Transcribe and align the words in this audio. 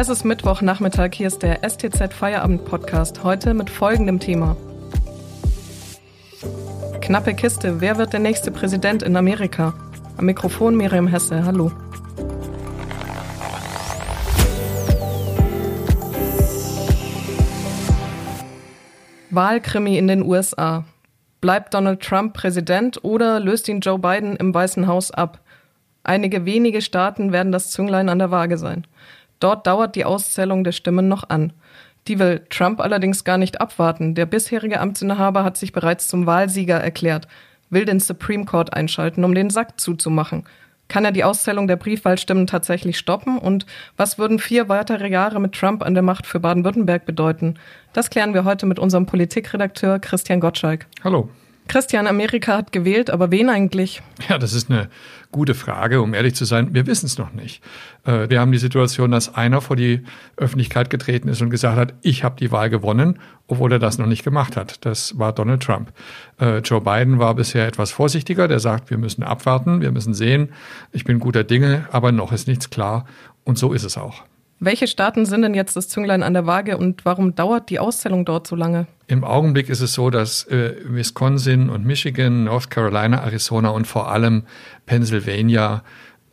Es 0.00 0.08
ist 0.08 0.24
Mittwochnachmittag, 0.24 1.10
hier 1.12 1.26
ist 1.26 1.42
der 1.42 1.60
STZ 1.62 2.14
Feierabend 2.14 2.64
Podcast, 2.64 3.22
heute 3.22 3.52
mit 3.52 3.68
folgendem 3.68 4.18
Thema. 4.18 4.56
Knappe 7.02 7.34
Kiste, 7.34 7.82
wer 7.82 7.98
wird 7.98 8.14
der 8.14 8.20
nächste 8.20 8.50
Präsident 8.50 9.02
in 9.02 9.14
Amerika? 9.14 9.74
Am 10.16 10.24
Mikrofon 10.24 10.74
Miriam 10.74 11.06
Hesse, 11.06 11.44
hallo. 11.44 11.70
Wahlkrimi 19.28 19.98
in 19.98 20.08
den 20.08 20.22
USA. 20.22 20.86
Bleibt 21.42 21.74
Donald 21.74 22.00
Trump 22.00 22.32
Präsident 22.32 23.04
oder 23.04 23.38
löst 23.38 23.68
ihn 23.68 23.80
Joe 23.80 23.98
Biden 23.98 24.36
im 24.36 24.54
Weißen 24.54 24.86
Haus 24.86 25.10
ab? 25.10 25.40
Einige 26.02 26.46
wenige 26.46 26.80
Staaten 26.80 27.32
werden 27.32 27.52
das 27.52 27.70
Zünglein 27.70 28.08
an 28.08 28.18
der 28.18 28.30
Waage 28.30 28.56
sein. 28.56 28.86
Dort 29.40 29.66
dauert 29.66 29.96
die 29.96 30.04
Auszählung 30.04 30.64
der 30.64 30.72
Stimmen 30.72 31.08
noch 31.08 31.28
an. 31.28 31.52
Die 32.08 32.18
will 32.18 32.42
Trump 32.50 32.80
allerdings 32.80 33.24
gar 33.24 33.38
nicht 33.38 33.60
abwarten. 33.60 34.14
Der 34.14 34.26
bisherige 34.26 34.80
Amtsinhaber 34.80 35.44
hat 35.44 35.56
sich 35.56 35.72
bereits 35.72 36.08
zum 36.08 36.26
Wahlsieger 36.26 36.76
erklärt, 36.76 37.26
will 37.68 37.84
den 37.84 38.00
Supreme 38.00 38.44
Court 38.44 38.74
einschalten, 38.74 39.24
um 39.24 39.34
den 39.34 39.50
Sack 39.50 39.80
zuzumachen. 39.80 40.44
Kann 40.88 41.04
er 41.04 41.12
die 41.12 41.22
Auszählung 41.22 41.68
der 41.68 41.76
Briefwahlstimmen 41.76 42.48
tatsächlich 42.48 42.98
stoppen? 42.98 43.38
Und 43.38 43.64
was 43.96 44.18
würden 44.18 44.40
vier 44.40 44.68
weitere 44.68 45.08
Jahre 45.08 45.40
mit 45.40 45.52
Trump 45.52 45.84
an 45.84 45.94
der 45.94 46.02
Macht 46.02 46.26
für 46.26 46.40
Baden-Württemberg 46.40 47.06
bedeuten? 47.06 47.54
Das 47.92 48.10
klären 48.10 48.34
wir 48.34 48.44
heute 48.44 48.66
mit 48.66 48.80
unserem 48.80 49.06
Politikredakteur 49.06 50.00
Christian 50.00 50.40
Gottschalk. 50.40 50.86
Hallo. 51.04 51.28
Christian, 51.70 52.08
Amerika 52.08 52.56
hat 52.56 52.72
gewählt, 52.72 53.10
aber 53.10 53.30
wen 53.30 53.48
eigentlich? 53.48 54.02
Ja, 54.28 54.38
das 54.38 54.54
ist 54.54 54.72
eine 54.72 54.88
gute 55.30 55.54
Frage. 55.54 56.02
Um 56.02 56.14
ehrlich 56.14 56.34
zu 56.34 56.44
sein, 56.44 56.74
wir 56.74 56.88
wissen 56.88 57.06
es 57.06 57.16
noch 57.16 57.32
nicht. 57.32 57.62
Äh, 58.04 58.28
wir 58.28 58.40
haben 58.40 58.50
die 58.50 58.58
Situation, 58.58 59.12
dass 59.12 59.36
einer 59.36 59.60
vor 59.60 59.76
die 59.76 60.02
Öffentlichkeit 60.36 60.90
getreten 60.90 61.28
ist 61.28 61.40
und 61.42 61.50
gesagt 61.50 61.78
hat, 61.78 61.94
ich 62.02 62.24
habe 62.24 62.34
die 62.40 62.50
Wahl 62.50 62.70
gewonnen, 62.70 63.20
obwohl 63.46 63.70
er 63.70 63.78
das 63.78 63.98
noch 63.98 64.06
nicht 64.06 64.24
gemacht 64.24 64.56
hat. 64.56 64.84
Das 64.84 65.16
war 65.16 65.32
Donald 65.32 65.62
Trump. 65.62 65.92
Äh, 66.40 66.58
Joe 66.58 66.80
Biden 66.80 67.20
war 67.20 67.36
bisher 67.36 67.68
etwas 67.68 67.92
vorsichtiger. 67.92 68.48
Der 68.48 68.58
sagt, 68.58 68.90
wir 68.90 68.98
müssen 68.98 69.22
abwarten, 69.22 69.80
wir 69.80 69.92
müssen 69.92 70.12
sehen. 70.12 70.48
Ich 70.90 71.04
bin 71.04 71.20
guter 71.20 71.44
Dinge, 71.44 71.86
aber 71.92 72.10
noch 72.10 72.32
ist 72.32 72.48
nichts 72.48 72.70
klar. 72.70 73.06
Und 73.44 73.58
so 73.58 73.72
ist 73.72 73.84
es 73.84 73.96
auch. 73.96 74.24
Welche 74.62 74.86
Staaten 74.86 75.24
sind 75.24 75.40
denn 75.40 75.54
jetzt 75.54 75.74
das 75.74 75.88
Zünglein 75.88 76.22
an 76.22 76.34
der 76.34 76.44
Waage 76.44 76.76
und 76.76 77.06
warum 77.06 77.34
dauert 77.34 77.70
die 77.70 77.78
Auszählung 77.78 78.26
dort 78.26 78.46
so 78.46 78.54
lange? 78.56 78.86
Im 79.06 79.24
Augenblick 79.24 79.70
ist 79.70 79.80
es 79.80 79.94
so, 79.94 80.10
dass 80.10 80.44
äh, 80.48 80.74
Wisconsin 80.84 81.70
und 81.70 81.86
Michigan, 81.86 82.44
North 82.44 82.68
Carolina, 82.68 83.22
Arizona 83.22 83.70
und 83.70 83.86
vor 83.86 84.12
allem 84.12 84.42
Pennsylvania 84.84 85.82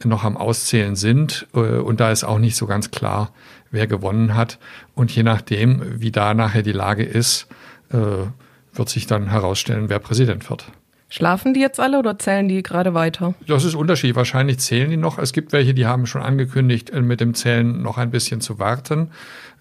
noch 0.04 0.26
am 0.26 0.36
Auszählen 0.36 0.98
sind. 0.98 1.48
Äh, 1.54 1.60
und 1.60 2.02
da 2.02 2.12
ist 2.12 2.26
auch 2.26 2.38
nicht 2.38 2.58
so 2.58 2.68
ganz 2.68 2.92
klar, 2.92 3.32
wer 3.72 3.88
gewonnen 3.88 4.36
hat. 4.36 4.60
Und 4.94 5.10
je 5.16 5.24
nachdem, 5.24 6.02
wie 6.02 6.12
da 6.12 6.34
nachher 6.34 6.64
die 6.64 6.74
Lage 6.74 7.04
ist, 7.04 7.48
äh, 7.94 8.28
wird 8.74 8.90
sich 8.90 9.08
dann 9.08 9.30
herausstellen, 9.30 9.88
wer 9.88 10.00
Präsident 10.00 10.50
wird. 10.50 10.66
Schlafen 11.10 11.54
die 11.54 11.62
jetzt 11.62 11.80
alle 11.80 12.00
oder 12.00 12.20
zählen 12.20 12.50
die 12.50 12.62
gerade 12.64 12.94
weiter? 12.94 13.34
Das 13.48 13.64
ist 13.64 13.76
unterschiedlich. 13.76 14.16
Wahrscheinlich 14.18 14.60
zählen 14.60 14.90
die 14.90 14.98
noch. 14.98 15.18
Es 15.18 15.32
gibt 15.32 15.54
welche, 15.54 15.74
die 15.74 15.86
haben 15.86 16.06
schon 16.06 16.22
angekündigt, 16.22 16.90
äh, 16.90 17.02
mit 17.02 17.22
dem 17.22 17.34
Zählen 17.34 17.82
noch 17.82 17.98
ein 17.98 18.12
bisschen 18.12 18.42
zu 18.42 18.60
warten. 18.60 19.12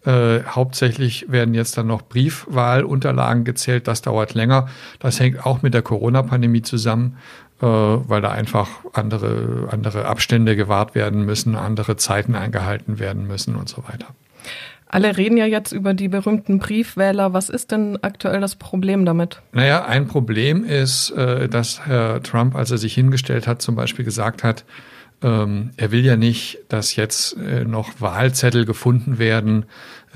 Äh, 0.05 0.43
hauptsächlich 0.45 1.27
werden 1.29 1.55
jetzt 1.55 1.79
dann 1.79 1.87
noch 1.87 2.03
Briefwahlunterlagen 2.03 3.45
gezählt. 3.45 3.87
Das 3.87 4.03
dauert 4.03 4.35
länger. 4.35 4.69
Das 4.99 5.21
hängt 5.21 5.47
auch 5.47 5.63
mit 5.63 5.73
der 5.73 5.83
Corona-Pandemie 5.83 6.63
zusammen, 6.63 7.17
äh, 7.61 7.67
weil 7.67 8.21
da 8.21 8.31
einfach 8.31 8.69
andere, 8.93 9.69
andere 9.71 10.07
Abstände 10.07 10.57
gewahrt 10.57 10.97
werden 10.97 11.25
müssen, 11.25 11.55
andere 11.55 11.97
Zeiten 11.97 12.35
eingehalten 12.35 12.99
werden 12.99 13.27
müssen 13.27 13.55
und 13.55 13.69
so 13.69 13.85
weiter. 13.87 14.07
Alle 14.89 15.17
reden 15.17 15.37
ja 15.37 15.47
jetzt 15.47 15.73
über 15.73 15.95
die 15.95 16.09
berühmten 16.09 16.59
Briefwähler. 16.59 17.33
Was 17.33 17.49
ist 17.49 17.73
denn 17.73 17.99
aktuell 18.03 18.41
das 18.41 18.55
Problem 18.55 19.05
damit? 19.05 19.43
Naja, 19.53 19.85
ein 19.85 20.07
Problem 20.07 20.65
ist, 20.65 21.11
äh, 21.11 21.49
dass 21.49 21.87
Herr 21.87 22.23
Trump, 22.23 22.55
als 22.55 22.71
er 22.71 22.79
sich 22.79 22.95
hingestellt 22.95 23.47
hat, 23.49 23.61
zum 23.61 23.75
Beispiel 23.75 24.05
gesagt 24.05 24.45
hat, 24.45 24.65
ähm, 25.23 25.71
er 25.77 25.93
will 25.93 26.05
ja 26.05 26.17
nicht, 26.17 26.59
dass 26.69 26.97
jetzt 26.97 27.37
äh, 27.37 27.65
noch 27.65 28.01
Wahlzettel 28.01 28.67
gefunden 28.67 29.19
werden, 29.19 29.65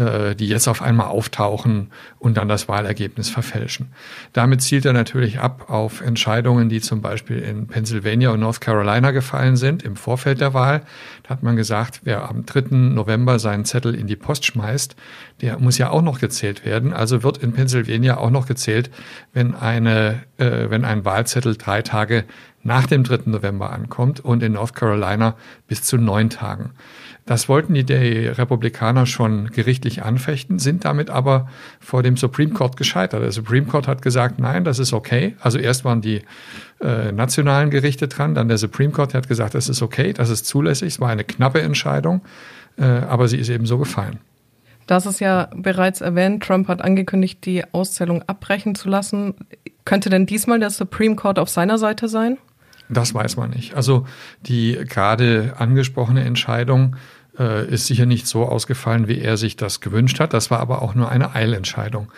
äh, 0.00 0.34
die 0.34 0.46
jetzt 0.46 0.68
auf 0.68 0.82
einmal 0.82 1.06
auftauchen 1.08 1.90
und 2.18 2.36
dann 2.36 2.48
das 2.48 2.68
Wahlergebnis 2.68 3.28
verfälschen. 3.28 3.92
Damit 4.32 4.62
zielt 4.62 4.84
er 4.84 4.92
natürlich 4.92 5.40
ab 5.40 5.70
auf 5.70 6.00
Entscheidungen, 6.00 6.68
die 6.68 6.80
zum 6.80 7.00
Beispiel 7.00 7.38
in 7.38 7.66
Pennsylvania 7.66 8.30
und 8.30 8.40
North 8.40 8.60
Carolina 8.60 9.10
gefallen 9.10 9.56
sind 9.56 9.82
im 9.82 9.96
Vorfeld 9.96 10.40
der 10.40 10.54
Wahl. 10.54 10.82
Da 11.22 11.30
hat 11.30 11.42
man 11.42 11.56
gesagt, 11.56 12.00
wer 12.04 12.28
am 12.28 12.46
3. 12.46 12.76
November 12.76 13.38
seinen 13.38 13.64
Zettel 13.64 13.94
in 13.94 14.06
die 14.06 14.16
Post 14.16 14.46
schmeißt, 14.46 14.96
der 15.40 15.58
muss 15.58 15.78
ja 15.78 15.90
auch 15.90 16.02
noch 16.02 16.20
gezählt 16.20 16.64
werden. 16.64 16.92
Also 16.92 17.22
wird 17.22 17.38
in 17.38 17.52
Pennsylvania 17.52 18.16
auch 18.18 18.30
noch 18.30 18.46
gezählt, 18.46 18.90
wenn 19.32 19.54
eine, 19.54 20.22
äh, 20.38 20.70
wenn 20.70 20.84
ein 20.84 21.04
Wahlzettel 21.04 21.56
drei 21.56 21.82
Tage 21.82 22.24
nach 22.62 22.86
dem 22.86 23.04
3. 23.04 23.20
November 23.26 23.72
ankommt 23.72 24.20
und 24.20 24.42
in 24.42 24.52
North 24.52 24.74
Carolina 24.74 25.34
bis 25.66 25.82
zu 25.82 25.96
neun 25.96 26.30
Tagen. 26.30 26.70
Das 27.26 27.48
wollten 27.48 27.74
die, 27.74 27.82
Republikaner 28.26 29.06
schon 29.06 29.50
gerichtlich 29.50 30.02
anfechten, 30.02 30.58
sind 30.58 30.84
damit 30.84 31.10
aber 31.10 31.48
vor 31.78 32.02
dem 32.02 32.16
Supreme 32.16 32.52
Court 32.52 32.76
gescheitert. 32.76 33.22
Der 33.22 33.32
Supreme 33.32 33.66
Court 33.66 33.86
hat 33.86 34.02
gesagt, 34.02 34.38
nein, 34.38 34.64
das 34.64 34.78
ist 34.78 34.92
okay. 34.92 35.36
Also 35.40 35.58
erst 35.58 35.84
waren 35.84 36.00
die 36.00 36.22
äh, 36.80 37.12
nationalen 37.12 37.70
Gerichte 37.70 38.08
dran, 38.08 38.34
dann 38.34 38.48
der 38.48 38.58
Supreme 38.58 38.92
Court 38.92 39.14
hat 39.14 39.28
gesagt, 39.28 39.54
das 39.54 39.68
ist 39.68 39.80
okay, 39.80 40.12
das 40.12 40.28
ist 40.28 40.46
zulässig. 40.46 40.88
Es 40.88 41.00
war 41.00 41.08
eine 41.08 41.24
knappe 41.24 41.62
Entscheidung, 41.62 42.22
äh, 42.78 42.84
aber 42.84 43.28
sie 43.28 43.38
ist 43.38 43.48
eben 43.48 43.66
so 43.66 43.78
gefallen. 43.78 44.18
Das 44.86 45.06
ist 45.06 45.20
ja 45.20 45.48
bereits 45.54 46.00
erwähnt, 46.00 46.42
Trump 46.42 46.66
hat 46.66 46.82
angekündigt, 46.82 47.46
die 47.46 47.62
Auszählung 47.72 48.24
abbrechen 48.26 48.74
zu 48.74 48.88
lassen. 48.88 49.34
Könnte 49.84 50.10
denn 50.10 50.26
diesmal 50.26 50.58
der 50.58 50.70
Supreme 50.70 51.14
Court 51.14 51.38
auf 51.38 51.48
seiner 51.48 51.78
Seite 51.78 52.08
sein? 52.08 52.38
Das 52.90 53.14
weiß 53.14 53.36
man 53.36 53.50
nicht. 53.50 53.74
Also 53.74 54.06
die 54.42 54.78
gerade 54.86 55.54
angesprochene 55.58 56.24
Entscheidung 56.24 56.96
äh, 57.38 57.66
ist 57.68 57.86
sicher 57.86 58.06
nicht 58.06 58.26
so 58.26 58.46
ausgefallen, 58.46 59.08
wie 59.08 59.20
er 59.20 59.36
sich 59.36 59.56
das 59.56 59.80
gewünscht 59.80 60.20
hat. 60.20 60.34
Das 60.34 60.50
war 60.50 60.60
aber 60.60 60.82
auch 60.82 60.94
nur 60.94 61.10
eine 61.10 61.34
Eilentscheidung. 61.34 62.10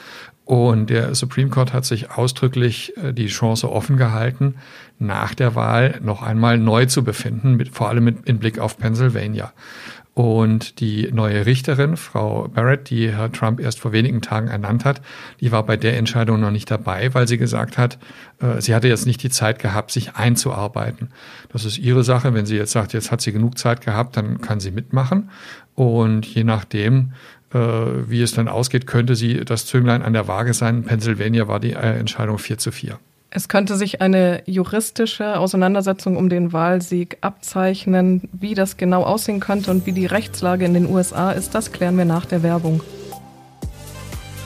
Und 0.45 0.91
der 0.91 1.15
Supreme 1.15 1.51
Court 1.51 1.73
hat 1.73 1.85
sich 1.85 2.11
ausdrücklich 2.11 2.97
äh, 2.97 3.13
die 3.13 3.29
Chance 3.29 3.71
offen 3.71 3.97
gehalten, 3.97 4.57
nach 4.99 5.35
der 5.35 5.55
Wahl 5.55 6.01
noch 6.03 6.23
einmal 6.23 6.59
neu 6.59 6.87
zu 6.87 7.05
befinden, 7.05 7.55
mit, 7.55 7.69
vor 7.69 7.89
allem 7.89 8.05
mit, 8.05 8.27
in 8.27 8.39
Blick 8.39 8.59
auf 8.59 8.79
Pennsylvania. 8.79 9.53
Und 10.15 10.81
die 10.81 11.11
neue 11.11 11.47
Richterin, 11.47 11.97
Frau 11.97 12.47
Barrett, 12.49 12.91
die 12.91 13.11
Herr 13.11 13.33
Trump 13.33 13.61
erst 13.61 13.81
vor 13.81 13.93
wenigen 13.93 14.21
Tagen 14.21 14.49
ernannt 14.49 14.85
hat, 14.85 15.01
die 15.41 15.53
war 15.53 15.65
bei 15.65 15.79
der 15.79 15.97
Entscheidung 15.97 16.39
noch 16.39 16.51
nicht 16.51 16.71
dabei, 16.71 17.15
weil 17.15 17.27
sie 17.27 17.39
gesagt 17.39 17.79
hat, 17.79 17.99
äh, 18.41 18.61
sie 18.61 18.75
hatte 18.75 18.89
jetzt 18.89 19.07
nicht 19.07 19.23
die 19.23 19.31
Zeit 19.31 19.59
gehabt, 19.59 19.91
sich 19.91 20.15
einzuarbeiten. 20.15 21.09
Das 21.51 21.65
ist 21.65 21.79
ihre 21.79 22.05
Sache. 22.05 22.35
Wenn 22.35 22.45
sie 22.45 22.57
jetzt 22.57 22.73
sagt, 22.73 22.93
jetzt 22.93 23.11
hat 23.11 23.23
sie 23.23 23.33
genug 23.33 23.57
Zeit 23.57 23.81
gehabt, 23.81 24.19
dann 24.19 24.43
kann 24.43 24.61
sie 24.61 24.71
mitmachen. 24.71 25.31
Und 25.75 26.27
je 26.27 26.45
nachdem, 26.45 27.13
äh, 27.55 27.59
wie 27.59 28.21
es 28.21 28.33
dann 28.33 28.49
ausgeht, 28.49 28.87
könnte 28.87 29.17
sie 29.17 29.47
das 29.47 29.65
Zünglein 29.65 30.03
an 30.03 30.13
der 30.13 30.29
Waage 30.29 30.53
sein. 30.53 30.79
In 30.79 30.85
Pennsylvania 30.85 31.49
war 31.49 31.59
die 31.59 31.73
äh, 31.73 31.99
Entscheidung 31.99 32.37
4 32.37 32.59
zu 32.59 32.71
4. 32.71 32.99
Es 33.35 33.49
könnte 33.49 33.77
sich 33.77 34.03
eine 34.03 34.43
juristische 34.45 35.39
Auseinandersetzung 35.39 36.19
um 36.19 36.29
den 36.29 36.53
Wahlsieg 36.53 37.17
abzeichnen. 37.23 38.29
Wie 38.31 38.53
das 38.53 38.77
genau 38.77 39.05
aussehen 39.05 39.41
könnte 39.41 39.71
und 39.71 39.87
wie 39.87 39.93
die 39.93 40.05
Rechtslage 40.05 40.67
in 40.67 40.75
den 40.75 40.87
USA 40.87 41.33
ist, 41.33 41.55
das 41.55 41.73
klären 41.73 41.97
wir 41.97 42.05
nach 42.05 42.27
der 42.27 42.43
Werbung. 42.43 42.83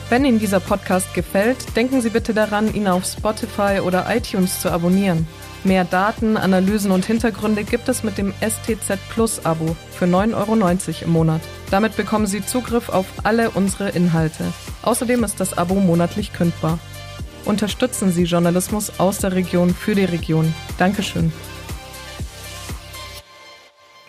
Wenn 0.07 0.23
Ihnen 0.23 0.39
dieser 0.39 0.61
Podcast 0.61 1.13
gefällt, 1.13 1.75
denken 1.75 1.99
Sie 1.99 2.11
bitte 2.11 2.33
daran, 2.33 2.73
ihn 2.73 2.87
auf 2.87 3.03
Spotify 3.03 3.81
oder 3.85 4.05
iTunes 4.09 4.61
zu 4.61 4.71
abonnieren. 4.71 5.27
Mehr 5.65 5.83
Daten, 5.83 6.37
Analysen 6.37 6.91
und 6.91 7.03
Hintergründe 7.03 7.65
gibt 7.65 7.89
es 7.89 8.05
mit 8.05 8.17
dem 8.17 8.33
STZ 8.39 8.97
Plus 9.09 9.45
Abo 9.45 9.75
für 9.91 10.05
9,90 10.05 10.33
Euro 10.33 11.03
im 11.03 11.11
Monat. 11.11 11.41
Damit 11.71 11.97
bekommen 11.97 12.25
Sie 12.25 12.45
Zugriff 12.45 12.87
auf 12.87 13.07
alle 13.23 13.49
unsere 13.49 13.89
Inhalte. 13.89 14.45
Außerdem 14.83 15.25
ist 15.25 15.41
das 15.41 15.57
Abo 15.57 15.75
monatlich 15.75 16.31
kündbar. 16.31 16.79
Unterstützen 17.47 18.11
Sie 18.11 18.25
Journalismus 18.25 18.99
aus 18.99 19.19
der 19.19 19.31
Region 19.31 19.73
für 19.73 19.95
die 19.95 20.03
Region. 20.03 20.53
Dankeschön. 20.77 21.31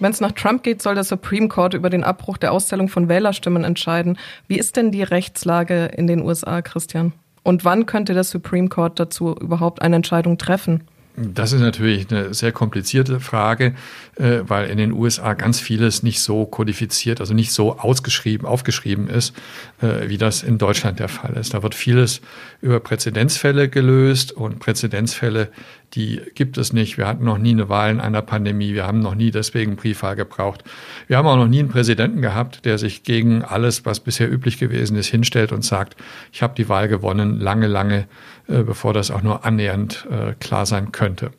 Wenn 0.00 0.10
es 0.10 0.20
nach 0.20 0.32
Trump 0.32 0.64
geht, 0.64 0.82
soll 0.82 0.96
der 0.96 1.04
Supreme 1.04 1.46
Court 1.46 1.74
über 1.74 1.88
den 1.88 2.02
Abbruch 2.02 2.36
der 2.36 2.50
Auszählung 2.50 2.88
von 2.88 3.08
Wählerstimmen 3.08 3.62
entscheiden. 3.62 4.18
Wie 4.48 4.58
ist 4.58 4.76
denn 4.76 4.90
die 4.90 5.04
Rechtslage 5.04 5.86
in 5.86 6.08
den 6.08 6.20
USA, 6.20 6.62
Christian? 6.62 7.12
Und 7.44 7.64
wann 7.64 7.86
könnte 7.86 8.12
der 8.12 8.24
Supreme 8.24 8.68
Court 8.68 8.98
dazu 8.98 9.36
überhaupt 9.36 9.82
eine 9.82 9.94
Entscheidung 9.94 10.36
treffen? 10.36 10.82
Das 11.20 11.52
ist 11.52 11.60
natürlich 11.60 12.10
eine 12.10 12.32
sehr 12.32 12.52
komplizierte 12.52 13.18
Frage, 13.18 13.74
äh, 14.16 14.40
weil 14.42 14.68
in 14.70 14.78
den 14.78 14.92
USA 14.92 15.34
ganz 15.34 15.58
vieles 15.58 16.02
nicht 16.02 16.20
so 16.20 16.46
kodifiziert, 16.46 17.20
also 17.20 17.34
nicht 17.34 17.52
so 17.52 17.78
ausgeschrieben, 17.78 18.46
aufgeschrieben 18.46 19.08
ist, 19.08 19.34
äh, 19.82 20.08
wie 20.08 20.18
das 20.18 20.42
in 20.42 20.58
Deutschland 20.58 21.00
der 21.00 21.08
Fall 21.08 21.34
ist. 21.34 21.54
Da 21.54 21.62
wird 21.62 21.74
vieles 21.74 22.20
über 22.60 22.80
Präzedenzfälle 22.80 23.68
gelöst 23.68 24.32
und 24.32 24.60
Präzedenzfälle, 24.60 25.48
die 25.94 26.20
gibt 26.34 26.58
es 26.58 26.72
nicht. 26.72 26.98
Wir 26.98 27.06
hatten 27.06 27.24
noch 27.24 27.38
nie 27.38 27.52
eine 27.52 27.68
Wahl 27.68 27.90
in 27.90 28.00
einer 28.00 28.22
Pandemie. 28.22 28.74
Wir 28.74 28.86
haben 28.86 29.00
noch 29.00 29.14
nie 29.14 29.30
deswegen 29.30 29.76
Briefwahl 29.76 30.16
gebraucht. 30.16 30.62
Wir 31.06 31.16
haben 31.16 31.26
auch 31.26 31.36
noch 31.36 31.48
nie 31.48 31.60
einen 31.60 31.70
Präsidenten 31.70 32.20
gehabt, 32.20 32.64
der 32.64 32.78
sich 32.78 33.02
gegen 33.02 33.42
alles, 33.42 33.86
was 33.86 34.00
bisher 34.00 34.30
üblich 34.30 34.58
gewesen 34.58 34.96
ist, 34.96 35.08
hinstellt 35.08 35.50
und 35.50 35.64
sagt, 35.64 35.96
ich 36.32 36.42
habe 36.42 36.54
die 36.54 36.68
Wahl 36.68 36.88
gewonnen, 36.88 37.40
lange, 37.40 37.66
lange, 37.66 38.06
bevor 38.48 38.92
das 38.94 39.10
auch 39.10 39.22
nur 39.22 39.44
annähernd 39.44 40.06
klar 40.40 40.66
sein 40.66 40.90
könnte. 40.90 41.30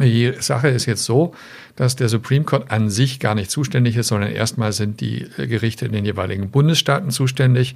Die 0.00 0.32
Sache 0.38 0.68
ist 0.68 0.86
jetzt 0.86 1.04
so, 1.04 1.34
dass 1.74 1.96
der 1.96 2.08
Supreme 2.08 2.44
Court 2.44 2.70
an 2.70 2.88
sich 2.88 3.18
gar 3.18 3.34
nicht 3.34 3.50
zuständig 3.50 3.96
ist, 3.96 4.08
sondern 4.08 4.30
erstmal 4.30 4.72
sind 4.72 5.00
die 5.00 5.26
Gerichte 5.36 5.86
in 5.86 5.92
den 5.92 6.04
jeweiligen 6.04 6.50
Bundesstaaten 6.50 7.10
zuständig. 7.10 7.74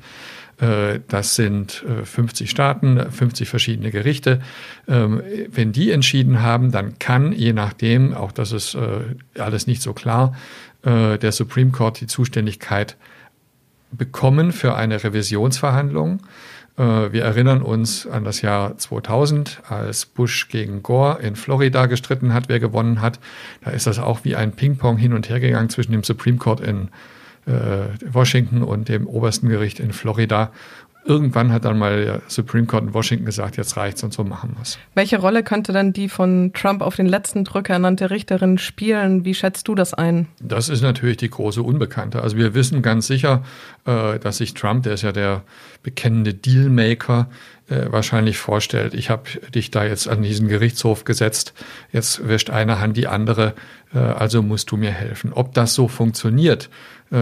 Äh, 0.61 1.01
das 1.09 1.35
sind 1.35 1.85
50 2.05 2.47
äh, 2.47 2.51
Staaten, 2.51 3.11
50 3.11 3.49
verschiedene 3.49 3.91
Gerichte. 3.91 4.41
Ähm, 4.87 5.21
wenn 5.51 5.73
die 5.73 5.91
entschieden 5.91 6.43
haben, 6.43 6.71
dann 6.71 6.99
kann, 7.01 7.33
je 7.33 7.53
nachdem, 7.53 8.15
auch 8.15 8.31
das 8.31 8.53
ist 8.53 8.75
äh, 8.75 9.41
alles 9.41 9.67
nicht 9.67 9.83
so 9.83 9.93
klar, 9.93 10.35
der 10.85 11.31
Supreme 11.31 11.71
Court 11.71 12.01
die 12.01 12.09
Zuständigkeit 12.09 12.97
bekommen 13.93 14.51
für 14.51 14.75
eine 14.75 15.05
Revisionsverhandlung. 15.05 16.19
Äh, 16.77 17.13
wir 17.13 17.25
erinnern 17.25 17.63
uns 17.63 18.07
an 18.07 18.25
das 18.25 18.43
Jahr 18.43 18.77
2000, 18.77 19.63
als 19.69 20.07
Bush 20.07 20.49
gegen 20.49 20.83
Gore 20.83 21.21
in 21.23 21.37
Florida 21.37 21.87
gestritten 21.87 22.33
hat, 22.33 22.49
wer 22.49 22.61
gewonnen 22.61 23.01
hat. 23.01 23.21
Da 23.63 23.71
ist 23.71 23.87
das 23.87 23.99
auch 23.99 24.25
wie 24.25 24.37
ein 24.37 24.53
Ping-Pong 24.53 24.97
hin 24.97 25.13
und 25.13 25.29
her 25.29 25.41
gegangen 25.41 25.69
zwischen 25.69 25.93
dem 25.93 26.05
Supreme 26.05 26.39
Court 26.39 26.61
in 26.61 26.89
äh, 27.47 27.89
Washington 28.11 28.63
und 28.63 28.89
dem 28.89 29.07
obersten 29.07 29.49
Gericht 29.49 29.81
in 29.81 29.93
Florida 29.93 30.53
irgendwann 31.05 31.53
hat 31.53 31.65
dann 31.65 31.79
mal 31.79 32.05
der 32.05 32.23
Supreme 32.29 32.67
Court 32.67 32.85
in 32.85 32.95
Washington 32.95 33.25
gesagt, 33.25 33.57
jetzt 33.57 33.77
reicht's 33.77 34.03
und 34.03 34.13
so 34.13 34.25
machen 34.25 34.55
wir's. 34.57 34.79
Welche 34.95 35.19
Rolle 35.19 35.43
könnte 35.43 35.73
dann 35.73 35.93
die 35.93 36.09
von 36.09 36.53
Trump 36.53 36.83
auf 36.83 36.97
den 36.97 37.07
letzten 37.07 37.45
Drücker 37.45 37.75
ernannte 37.75 38.11
Richterin 38.11 38.59
spielen? 38.59 39.25
Wie 39.25 39.35
schätzt 39.35 39.69
du 39.69 39.75
das 39.75 39.95
ein? 39.95 40.29
Das 40.41 40.69
ist 40.69 40.83
natürlich 40.83 41.17
die 41.17 41.31
große 41.31 41.63
Unbekannte. 41.63 42.23
Also 42.23 42.37
wir 42.37 42.55
wissen 42.55 42.83
ganz 42.83 43.07
sicher, 43.07 43.43
äh, 43.85 44.19
dass 44.19 44.39
sich 44.39 44.55
Trump, 44.55 44.85
der 44.85 44.95
ist 44.95 45.03
ja 45.03 45.13
der 45.13 45.43
bekennende 45.83 46.35
Dealmaker, 46.35 47.29
äh, 47.69 47.91
wahrscheinlich 47.91 48.39
vorstellt, 48.39 48.95
ich 48.95 49.11
habe 49.11 49.25
dich 49.55 49.71
da 49.71 49.85
jetzt 49.85 50.09
an 50.09 50.23
diesen 50.23 50.49
Gerichtshof 50.49 51.05
gesetzt, 51.05 51.55
jetzt 51.93 52.29
wäscht 52.29 52.51
eine 52.51 52.81
Hand 52.81 52.97
die 52.97 53.07
andere, 53.07 53.55
äh, 53.95 53.99
also 53.99 54.43
musst 54.43 54.71
du 54.71 54.77
mir 54.77 54.91
helfen. 54.91 55.33
Ob 55.33 55.55
das 55.55 55.75
so 55.75 55.89
funktioniert, 55.89 56.71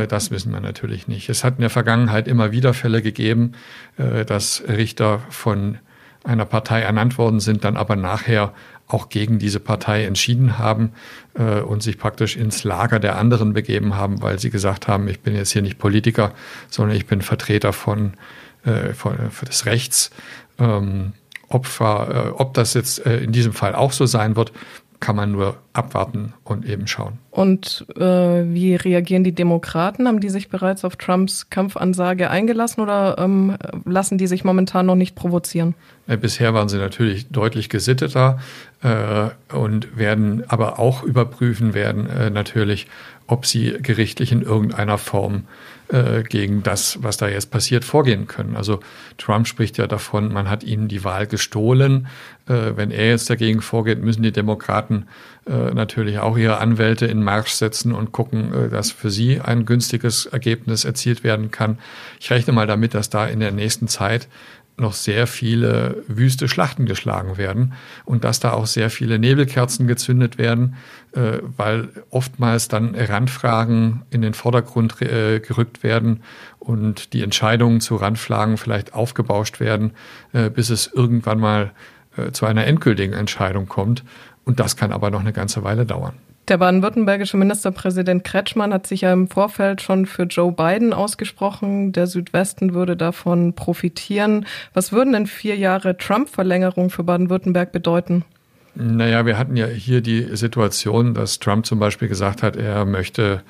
das 0.07 0.31
wissen 0.31 0.53
wir 0.53 0.61
natürlich 0.61 1.09
nicht. 1.09 1.29
Es 1.29 1.45
hat 1.45 1.57
in 1.57 1.63
der 1.63 1.71
Vergangenheit 1.71 2.29
immer 2.29 2.53
wieder 2.53 2.75
Fälle 2.75 3.03
gegeben, 3.03 3.53
äh, 3.97 4.25
dass 4.25 4.63
Richter 4.69 5.21
von 5.31 5.79
einer 6.25 6.45
Partei 6.45 6.83
ernannt 6.83 7.19
worden 7.19 7.41
sind, 7.41 7.65
dann 7.65 7.77
aber 7.77 7.97
nachher 7.97 8.53
auch 8.87 9.09
gegen 9.09 9.39
diese 9.39 9.61
Partei 9.61 10.05
entschieden 10.05 10.59
haben 10.59 10.93
äh, 11.35 11.61
und 11.61 11.83
sich 11.83 11.99
praktisch 11.99 12.37
ins 12.37 12.65
Lager 12.65 12.99
der 12.99 13.17
anderen 13.17 13.53
begeben 13.53 13.97
haben, 13.97 14.21
weil 14.21 14.39
sie 14.39 14.51
gesagt 14.51 14.89
haben, 14.89 15.09
ich 15.09 15.21
bin 15.21 15.35
jetzt 15.35 15.53
hier 15.53 15.63
nicht 15.63 15.79
Politiker, 15.79 16.33
sondern 16.69 16.97
ich 16.97 17.07
bin 17.07 17.23
Vertreter 17.23 17.73
von, 17.73 18.15
äh, 18.65 18.93
von 18.93 19.17
des 19.49 19.67
Rechts. 19.67 20.11
Ähm, 20.59 21.13
Opfer, 21.49 22.27
äh, 22.29 22.29
ob 22.31 22.55
das 22.55 22.75
jetzt 22.75 23.05
äh, 23.05 23.19
in 23.19 23.33
diesem 23.33 23.53
Fall 23.53 23.75
auch 23.75 23.93
so 23.93 24.07
sein 24.07 24.37
wird, 24.37 24.53
kann 25.01 25.17
man 25.17 25.33
nur 25.33 25.57
abwarten 25.73 26.35
und 26.45 26.67
eben 26.67 26.87
schauen. 26.87 27.19
Und 27.31 27.87
äh, 27.97 28.01
wie 28.01 28.75
reagieren 28.75 29.25
die 29.25 29.33
Demokraten? 29.33 30.07
Haben 30.07 30.21
die 30.21 30.29
sich 30.29 30.51
bereits 30.51 30.85
auf 30.85 30.97
Trumps 30.97 31.49
Kampfansage 31.49 32.31
eingelassen 32.31 32.83
oder 32.83 33.17
ähm, 33.19 33.57
lassen 33.87 34.19
die 34.19 34.27
sich 34.27 34.45
momentan 34.45 34.87
noch 34.87 34.97
nicht 34.97 35.15
provozieren? 35.15 35.75
Äh, 36.07 36.19
bisher 36.19 36.53
waren 36.53 36.69
sie 36.69 36.77
natürlich 36.77 37.29
deutlich 37.29 37.71
gesitteter 37.71 38.39
äh, 38.83 39.31
und 39.55 39.97
werden 39.97 40.45
aber 40.49 40.79
auch 40.79 41.03
überprüfen 41.03 41.73
werden 41.73 42.07
äh, 42.07 42.29
natürlich, 42.29 42.87
ob 43.27 43.47
sie 43.47 43.79
gerichtlich 43.81 44.33
in 44.33 44.43
irgendeiner 44.43 44.99
Form 44.99 45.45
äh, 45.91 46.23
gegen 46.23 46.63
das, 46.63 47.03
was 47.03 47.17
da 47.17 47.29
jetzt 47.29 47.51
passiert, 47.51 47.85
vorgehen 47.85 48.27
können. 48.27 48.57
Also 48.57 48.81
Trump 49.19 49.49
spricht 49.49 49.79
ja 49.79 49.87
davon, 49.87 50.33
man 50.33 50.49
hat 50.49 50.63
ihnen 50.63 50.89
die 50.89 51.05
Wahl 51.05 51.27
gestohlen. 51.27 52.07
Äh, 52.47 52.77
wenn 52.77 52.91
er 52.91 53.09
jetzt 53.09 53.29
dagegen 53.29 53.61
vorgeht, 53.61 54.03
müssen 54.03 54.23
die 54.23 54.33
Demokraten 54.33 55.07
äh, 55.47 55.75
natürlich 55.75 56.19
auch 56.19 56.37
ihre 56.39 56.59
Anwälte 56.59 57.07
in 57.07 57.23
Marsch 57.23 57.53
setzen 57.53 57.93
und 57.93 58.13
gucken, 58.13 58.53
äh, 58.53 58.69
dass 58.69 58.93
für 58.93 59.11
sie 59.11 59.41
ein 59.41 59.67
günstiges 59.67 60.27
Ergebnis 60.27 60.85
erzielt 60.85 61.25
werden 61.25 61.51
kann. 61.51 61.79
Ich 62.21 62.31
rechne 62.31 62.53
mal 62.53 62.67
damit, 62.67 62.95
dass 62.95 63.11
da 63.11 63.27
in 63.27 63.41
der 63.41 63.53
nächsten 63.53 63.89
Zeit 63.89 64.29
noch 64.81 64.95
sehr 64.95 65.27
viele 65.27 66.03
wüste 66.09 66.49
Schlachten 66.49 66.87
geschlagen 66.87 67.37
werden 67.37 67.75
und 68.05 68.25
dass 68.25 68.41
da 68.41 68.53
auch 68.53 68.67
sehr 68.67 68.91
viele 68.91 69.19
Nebelkerzen 69.19 69.87
gezündet 69.87 70.39
werden, 70.39 70.77
äh, 71.13 71.39
weil 71.57 71.89
oftmals 72.11 72.69
dann 72.69 72.95
Randfragen 72.95 74.03
in 74.11 74.23
den 74.23 74.35
Vordergrund 74.35 75.01
äh, 75.03 75.41
gerückt 75.41 75.83
werden 75.83 76.23
und 76.59 77.13
die 77.13 77.23
Entscheidungen 77.23 77.81
zu 77.81 77.97
Randfragen 77.97 78.57
vielleicht 78.57 78.95
aufgebauscht 78.95 79.61
werden, 79.61 79.93
äh, 80.33 80.51
bis 80.51 80.71
es 80.71 80.91
irgendwann 80.93 81.39
mal 81.39 81.73
äh, 82.17 82.33
zu 82.33 82.47
einer 82.47 82.67
endgültigen 82.67 83.15
Entscheidung 83.15 83.69
kommt. 83.69 84.05
Und 84.45 84.59
das 84.59 84.77
kann 84.77 84.93
aber 84.93 85.11
noch 85.11 85.21
eine 85.21 85.33
ganze 85.33 85.63
Weile 85.63 85.87
dauern. 85.87 86.15
Der 86.51 86.59
baden-württembergische 86.59 87.37
Ministerpräsident 87.37 88.25
Kretschmann 88.25 88.75
hat 88.75 88.85
sich 88.85 89.03
ja 89.03 89.13
im 89.13 89.29
Vorfeld 89.29 89.83
schon 89.83 90.05
für 90.05 90.25
Joe 90.25 90.51
Biden 90.51 90.93
ausgesprochen. 90.93 91.93
Der 91.93 92.09
Südwesten 92.09 92.75
würde 92.75 92.97
davon 92.97 93.53
profitieren. 93.53 94.45
Was 94.75 94.91
würden 94.91 95.13
denn 95.13 95.29
vier 95.29 95.55
Jahre 95.55 95.97
Trump-Verlängerung 95.97 96.91
für 96.91 97.05
Baden-Württemberg 97.05 97.71
bedeuten? 97.71 98.25
Naja, 98.75 99.27
wir 99.27 99.37
hatten 99.37 99.57
ja 99.57 99.67
hier 99.67 100.01
die 100.01 100.37
Situation, 100.37 101.15
dass 101.15 101.39
Trump 101.39 101.67
zum 101.67 101.79
Beispiel 101.79 102.09
gesagt 102.09 102.43
hat, 102.43 102.57
er 102.57 102.85
möchte 102.85 103.43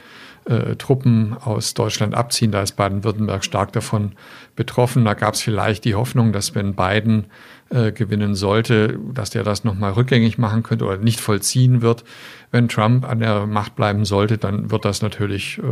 äh, 0.47 0.77
Truppen 0.77 1.37
aus 1.39 1.75
Deutschland 1.75 2.15
abziehen. 2.15 2.51
Da 2.51 2.63
ist 2.63 2.73
Baden-Württemberg 2.77 3.45
stark 3.45 3.73
davon 3.73 4.13
betroffen. 4.57 5.05
Da 5.05 5.15
gab 5.15 5.35
es 5.35 5.43
vielleicht 5.43 5.85
die 5.85 5.95
Hoffnung, 5.95 6.33
dass 6.33 6.55
wenn 6.55 6.75
Biden 6.75 7.27
äh, 7.69 7.93
gewinnen 7.93 8.35
sollte, 8.35 8.99
dass 9.13 9.31
der 9.31 9.45
das 9.45 9.65
nochmal 9.65 9.93
rückgängig 9.93 10.39
machen 10.39 10.63
könnte 10.63 10.87
oder 10.87 10.97
nicht 10.97 11.21
vollziehen 11.21 11.83
wird. 11.83 12.05
Wenn 12.51 12.69
Trump 12.69 13.09
an 13.09 13.21
der 13.21 13.47
Macht 13.47 13.77
bleiben 13.77 14.05
sollte, 14.05 14.39
dann 14.39 14.71
wird 14.71 14.85
das 14.85 15.03
natürlich 15.03 15.59
äh, 15.59 15.63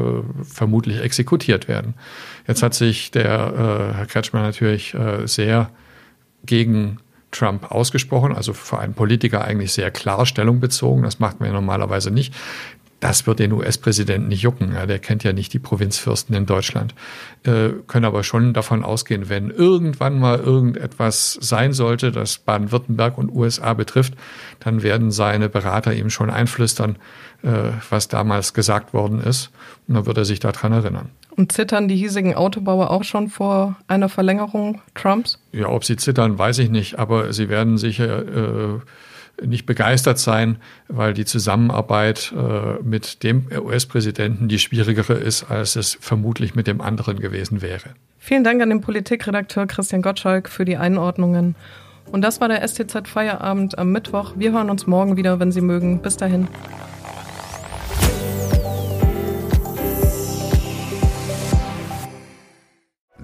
vermutlich 0.45 1.01
exekutiert 1.01 1.67
werden. 1.67 1.95
Jetzt 2.47 2.63
hat 2.63 2.75
sich 2.75 3.11
der 3.11 3.25
äh, 3.25 3.97
Herr 3.97 4.07
Kretschmann 4.07 4.43
natürlich 4.43 4.95
äh, 4.95 5.27
sehr 5.27 5.71
gegen 6.45 6.99
Trump 7.31 7.71
ausgesprochen, 7.71 8.35
also 8.35 8.53
für 8.55 8.79
einen 8.79 8.95
Politiker 8.95 9.45
eigentlich 9.45 9.73
sehr 9.73 9.91
klar 9.91 10.25
Stellung 10.27 10.61
bezogen. 10.61 11.03
Das 11.03 11.19
macht 11.19 11.41
man 11.41 11.49
ja 11.49 11.53
normalerweise 11.53 12.11
nicht. 12.11 12.35
Das 13.01 13.27
wird 13.27 13.39
den 13.39 13.53
US-Präsidenten 13.53 14.29
nicht 14.29 14.43
jucken. 14.43 14.73
Ja, 14.73 14.85
der 14.87 14.99
kennt 14.99 15.23
ja 15.23 15.33
nicht 15.33 15.53
die 15.53 15.61
Provinzfürsten 15.61 16.35
in 16.35 16.47
Deutschland. 16.47 16.95
Äh, 17.45 17.71
können 17.87 18.05
aber 18.05 18.25
schon 18.25 18.55
davon 18.55 18.83
ausgehen, 18.83 19.29
wenn 19.29 19.51
irgendwann 19.51 20.19
mal 20.19 20.39
irgendetwas 20.39 21.39
sein 21.41 21.73
sollte, 21.73 22.11
das 22.11 22.39
Baden-Württemberg 22.39 23.17
und 23.17 23.31
USA 23.31 23.75
betrifft, 23.75 24.15
dann 24.61 24.83
werden 24.83 25.13
seine 25.13 25.49
Berater 25.49 25.95
ihm 25.95 26.11
schon 26.11 26.29
einflüstern, 26.29 26.97
äh, 27.43 27.71
was 27.89 28.09
damals 28.09 28.53
gesagt 28.53 28.93
worden 28.93 29.21
ist. 29.21 29.51
Und 29.87 29.95
dann 29.95 30.07
wird 30.07 30.19
er 30.19 30.25
sich 30.25 30.41
daran 30.41 30.73
erinnern. 30.73 31.11
Und 31.31 31.53
zittern 31.53 31.87
die 31.87 31.95
hiesigen 31.95 32.35
Autobauer 32.35 32.91
auch 32.91 33.05
schon 33.05 33.29
vor 33.29 33.77
einer 33.87 34.09
Verlängerung 34.09 34.83
Trumps? 34.97 35.39
Ja, 35.53 35.69
ob 35.69 35.85
sie 35.85 35.97
zittern, 35.97 36.37
weiß 36.37 36.59
ich 36.59 36.69
nicht, 36.69 36.99
aber 36.99 37.33
sie 37.33 37.49
werden 37.49 37.79
sicher 37.79 38.27
äh, 38.27 38.81
nicht 39.45 39.67
begeistert 39.67 40.19
sein, 40.19 40.59
weil 40.89 41.15
die 41.15 41.25
Zusammenarbeit 41.25 42.33
äh, 42.37 42.83
mit 42.83 43.23
dem 43.23 43.47
US-Präsidenten 43.53 44.49
die 44.49 44.59
schwierigere 44.59 45.15
ist, 45.15 45.51
als 45.51 45.77
es 45.77 45.97
vermutlich 46.01 46.55
mit 46.55 46.67
dem 46.67 46.81
anderen 46.81 47.19
gewesen 47.19 47.63
wäre. 47.63 47.91
Vielen 48.19 48.45
Dank 48.45 48.61
an 48.63 48.69
den 48.69 48.81
Politikredakteur 48.81 49.67
Christian 49.67 50.03
Gottschalk 50.03 50.49
für 50.49 50.65
die 50.65 50.77
Einordnungen. 50.77 51.55
Und 52.11 52.23
das 52.23 52.41
war 52.41 52.49
der 52.49 52.67
STZ 52.67 53.07
Feierabend 53.07 53.79
am 53.79 53.93
Mittwoch. 53.93 54.33
Wir 54.37 54.53
hören 54.53 54.71
uns 54.71 54.87
morgen 54.87 55.17
wieder, 55.17 55.41
wenn 55.41 55.53
Sie 55.53 55.61
mögen. 55.61 56.01
Bis 56.01 56.17
dahin. 56.17 56.49